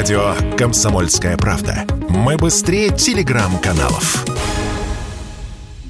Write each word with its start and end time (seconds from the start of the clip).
Радио 0.00 0.34
«Комсомольская 0.56 1.36
правда». 1.36 1.84
Мы 2.08 2.38
быстрее 2.38 2.88
телеграм-каналов. 2.88 4.24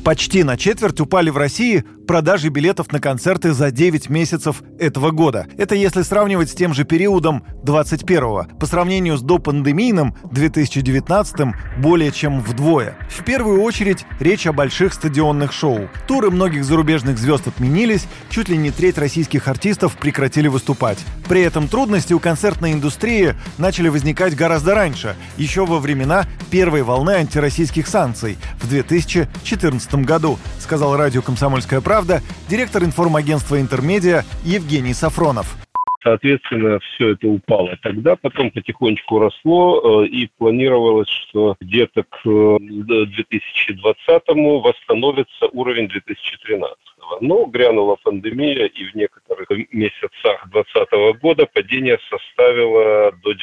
Почти 0.05 0.43
на 0.43 0.57
четверть 0.57 0.99
упали 0.99 1.31
в 1.31 1.37
России 1.37 1.85
продажи 2.11 2.49
билетов 2.49 2.91
на 2.91 2.99
концерты 2.99 3.53
за 3.53 3.71
9 3.71 4.11
месяцев 4.11 4.65
этого 4.81 5.13
года. 5.13 5.47
Это 5.57 5.77
если 5.77 6.03
сравнивать 6.03 6.51
с 6.51 6.55
тем 6.55 6.75
же 6.75 6.83
периодом 6.83 7.45
21-го. 7.63 8.49
По 8.59 8.67
сравнению 8.67 9.17
с 9.17 9.23
допандемийным 9.23 10.17
2019 10.25 11.55
более 11.79 12.11
чем 12.11 12.41
вдвое. 12.41 12.97
В 13.09 13.23
первую 13.23 13.63
очередь 13.63 14.07
речь 14.19 14.49
о 14.49 14.53
больших 14.53 14.93
стадионных 14.93 15.53
шоу. 15.53 15.89
Туры 16.09 16.33
многих 16.33 16.65
зарубежных 16.65 17.17
звезд 17.17 17.47
отменились, 17.47 18.09
чуть 18.29 18.49
ли 18.49 18.57
не 18.57 18.73
треть 18.73 18.99
российских 18.99 19.47
артистов 19.47 19.97
прекратили 19.97 20.49
выступать. 20.49 20.99
При 21.29 21.43
этом 21.43 21.69
трудности 21.69 22.13
у 22.13 22.19
концертной 22.19 22.73
индустрии 22.73 23.37
начали 23.57 23.89
возникать 23.89 24.35
гораздо 24.35 24.75
раньше, 24.75 25.15
еще 25.37 25.65
во 25.65 25.79
времена 25.79 26.27
первой 26.51 26.83
волны 26.83 27.13
антироссийских 27.13 27.87
санкций 27.87 28.37
в 28.61 28.69
2014 28.69 29.95
году, 30.05 30.41
сказал 30.61 30.97
радио 30.97 31.23
«Комсомольская 31.23 31.81
правда» 31.81 32.21
директор 32.49 32.85
информагентства 32.85 33.61
«Интермедиа» 33.61 34.23
Евгений 34.45 34.95
Сафронов. 34.95 35.57
Соответственно, 36.03 36.79
все 36.81 37.11
это 37.11 37.29
упало 37.29 37.77
тогда, 37.83 38.17
потом 38.17 38.51
потихонечку 38.51 39.19
росло, 39.19 40.05
э, 40.05 40.07
и 40.07 40.31
планировалось, 40.39 41.09
что 41.09 41.57
где-то 41.61 42.05
к 42.05 42.25
2020-му 42.25 44.61
восстановится 44.61 45.49
уровень 45.53 45.89
2013 45.89 46.75
но 47.21 47.45
грянула 47.47 47.97
пандемия, 47.97 48.67
и 48.67 48.85
в 48.85 48.95
некоторых 48.95 49.49
месяцах 49.73 50.49
2020 50.51 51.21
года 51.21 51.47
падение 51.47 51.99
составило 52.09 53.13
до 53.23 53.33
95%. 53.33 53.37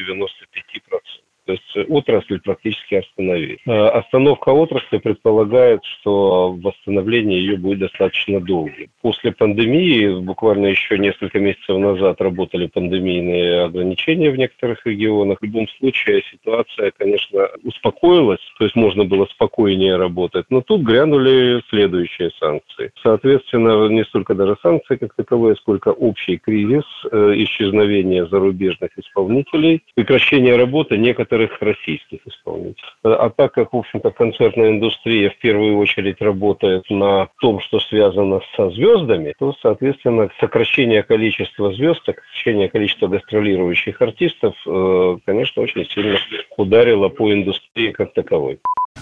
Отрасль 1.97 2.39
практически 2.39 2.95
остановилась. 2.95 3.59
Э, 3.65 3.87
остановка 3.87 4.49
отрасли 4.49 4.97
предполагает, 4.97 5.83
что 5.83 6.51
восстановление 6.61 7.39
ее 7.39 7.57
будет 7.57 7.79
достаточно 7.79 8.39
долгим. 8.39 8.87
После 9.01 9.31
пандемии, 9.31 10.19
буквально 10.21 10.67
еще 10.67 10.97
несколько 10.97 11.39
месяцев 11.39 11.77
назад 11.77 12.21
работали 12.21 12.67
пандемийные 12.67 13.63
ограничения 13.63 14.29
в 14.29 14.37
некоторых 14.37 14.85
регионах. 14.85 15.39
В 15.41 15.45
любом 15.45 15.67
случае 15.79 16.23
ситуация, 16.31 16.91
конечно, 16.97 17.47
успокоилась, 17.63 18.41
то 18.57 18.65
есть 18.65 18.75
можно 18.75 19.05
было 19.05 19.25
спокойнее 19.25 19.97
работать. 19.97 20.45
Но 20.49 20.61
тут 20.61 20.81
грянули 20.81 21.61
следующие 21.69 22.31
санкции. 22.39 22.91
Соответственно, 23.03 23.87
не 23.89 24.03
столько 24.05 24.33
даже 24.33 24.55
санкции 24.61 24.95
как 24.95 25.13
таковые, 25.15 25.55
сколько 25.55 25.89
общий 25.89 26.37
кризис, 26.37 26.85
э, 27.11 27.33
исчезновение 27.37 28.27
зарубежных 28.27 28.91
исполнителей, 28.97 29.81
прекращение 29.95 30.55
работы 30.55 30.97
некоторых 30.97 31.17
некоторых 31.17 31.57
российских 31.87 32.19
исполнителей. 32.25 32.75
А 33.03 33.29
так 33.29 33.53
как, 33.53 33.73
в 33.73 33.77
общем-то, 33.77 34.11
концертная 34.11 34.71
индустрия 34.71 35.29
в 35.29 35.37
первую 35.37 35.77
очередь 35.77 36.21
работает 36.21 36.83
на 36.89 37.29
том, 37.39 37.59
что 37.61 37.79
связано 37.79 38.41
со 38.55 38.69
звездами, 38.71 39.33
то, 39.39 39.55
соответственно, 39.61 40.29
сокращение 40.39 41.03
количества 41.03 41.73
звезд, 41.73 42.01
сокращение 42.05 42.69
количества 42.69 43.07
гастролирующих 43.07 44.01
артистов, 44.01 44.55
э, 44.65 45.17
конечно, 45.25 45.61
очень 45.61 45.85
сильно 45.89 46.17
ударило 46.57 47.09
по 47.09 47.31
индустрии 47.31 47.91
как 47.91 48.13
таковой. 48.13 48.59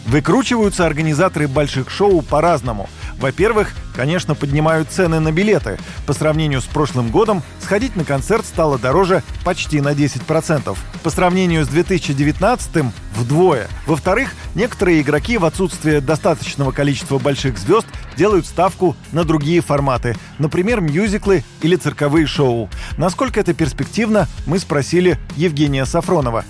Выкручиваются 0.08 0.86
организаторы 0.86 1.47
больших 1.47 1.89
шоу 1.89 2.22
по-разному. 2.22 2.88
Во-первых, 3.19 3.73
конечно, 3.95 4.35
поднимают 4.35 4.89
цены 4.89 5.19
на 5.19 5.31
билеты. 5.31 5.77
По 6.05 6.13
сравнению 6.13 6.61
с 6.61 6.66
прошлым 6.66 7.09
годом, 7.09 7.41
сходить 7.61 7.95
на 7.95 8.03
концерт 8.03 8.45
стало 8.45 8.77
дороже 8.77 9.23
почти 9.44 9.81
на 9.81 9.94
10%. 9.94 10.77
По 11.03 11.09
сравнению 11.09 11.66
с 11.66 11.67
2019 11.67 12.86
вдвое. 13.16 13.67
Во-вторых, 13.86 14.33
некоторые 14.53 15.02
игроки 15.02 15.38
в 15.38 15.45
отсутствие 15.45 16.02
достаточного 16.02 16.71
количества 16.71 17.17
больших 17.17 17.58
звезд 17.58 17.88
делают 18.17 18.45
ставку 18.45 18.95
на 19.11 19.23
другие 19.23 19.61
форматы, 19.61 20.15
например, 20.37 20.81
мюзиклы 20.81 21.43
или 21.61 21.75
цирковые 21.75 22.25
шоу. 22.25 22.70
Насколько 22.98 23.39
это 23.39 23.54
перспективно, 23.54 24.27
мы 24.45 24.59
спросили 24.59 25.17
Евгения 25.36 25.86
Сафронова, 25.86 26.45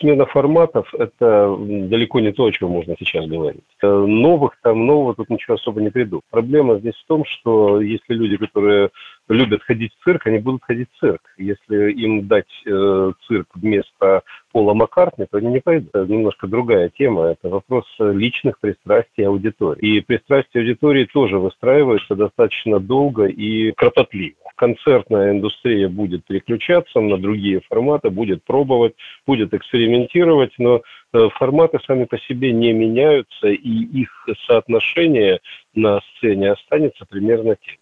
смена 0.00 0.26
форматов– 0.26 0.92
это 0.98 1.56
далеко 1.58 2.20
не 2.20 2.32
то, 2.32 2.46
о 2.46 2.52
чем 2.52 2.70
можно 2.70 2.96
сейчас 2.98 3.26
говорить. 3.26 3.62
Э, 3.82 3.86
новых 3.86 4.52
там, 4.62 4.86
нового 4.86 5.14
тут 5.14 5.30
ничего 5.30 5.54
особо 5.54 5.80
не 5.80 5.90
приду. 5.90 6.22
Проблема 6.30 6.78
здесь 6.78 6.94
в 6.94 7.06
том, 7.06 7.24
что 7.24 7.80
если 7.80 8.14
люди, 8.14 8.36
которые 8.36 8.90
любят 9.28 9.62
ходить 9.62 9.92
в 9.94 10.04
цирк, 10.04 10.26
они 10.26 10.38
будут 10.38 10.62
ходить 10.64 10.88
в 10.92 11.00
цирк. 11.00 11.22
Если 11.38 11.92
им 11.92 12.26
дать 12.26 12.50
э, 12.66 13.12
цирк 13.26 13.48
вместо 13.54 14.22
Пола 14.52 14.74
Маккартни, 14.74 15.26
то 15.30 15.38
они 15.38 15.48
не 15.48 15.60
пойдут. 15.60 15.90
Это 15.94 16.12
немножко 16.12 16.48
другая 16.48 16.88
тема. 16.88 17.26
Это 17.26 17.48
вопрос 17.48 17.84
личных 17.98 18.58
пристрастий 18.58 19.26
аудитории. 19.26 19.98
И 19.98 20.00
пристрастия 20.00 20.60
аудитории 20.60 21.04
тоже 21.04 21.38
выстраиваются 21.38 22.14
достаточно 22.16 22.80
долго 22.80 23.26
и 23.26 23.72
кропотливо 23.72 24.39
концертная 24.60 25.32
индустрия 25.32 25.88
будет 25.88 26.26
переключаться 26.26 27.00
на 27.00 27.16
другие 27.16 27.62
форматы, 27.66 28.10
будет 28.10 28.44
пробовать, 28.44 28.94
будет 29.26 29.54
экспериментировать, 29.54 30.52
но 30.58 30.82
э, 31.14 31.28
форматы 31.38 31.78
сами 31.86 32.04
по 32.04 32.18
себе 32.18 32.52
не 32.52 32.74
меняются, 32.74 33.48
и 33.48 34.00
их 34.02 34.10
соотношение 34.46 35.40
на 35.74 36.00
сцене 36.02 36.52
останется 36.52 37.06
примерно 37.06 37.56
тем. 37.56 37.79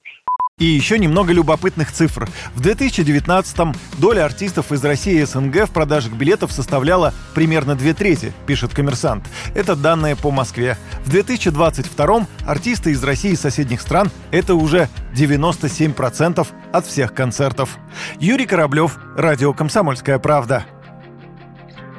И 0.58 0.64
еще 0.64 0.98
немного 0.98 1.32
любопытных 1.32 1.92
цифр. 1.92 2.28
В 2.54 2.60
2019-м 2.60 3.74
доля 3.98 4.24
артистов 4.24 4.72
из 4.72 4.84
России 4.84 5.20
и 5.20 5.24
СНГ 5.24 5.66
в 5.66 5.70
продажах 5.70 6.12
билетов 6.14 6.50
составляла 6.50 7.14
примерно 7.34 7.76
две 7.76 7.94
трети, 7.94 8.32
пишет 8.46 8.74
коммерсант. 8.74 9.24
Это 9.54 9.76
данные 9.76 10.16
по 10.16 10.32
Москве. 10.32 10.76
В 11.04 11.14
2022-м 11.14 12.26
артисты 12.44 12.90
из 12.90 13.04
России 13.04 13.32
и 13.32 13.36
соседних 13.36 13.80
стран– 13.80 14.10
это 14.32 14.56
уже 14.56 14.88
97% 15.14 16.46
от 16.72 16.86
всех 16.86 17.14
концертов. 17.14 17.78
Юрий 18.18 18.46
Кораблев, 18.46 18.98
Радио 19.16 19.52
«Комсомольская 19.52 20.18
правда». 20.18 20.64